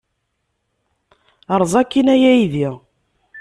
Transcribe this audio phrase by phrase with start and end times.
[1.53, 2.69] Erẓ akkin, a aydi!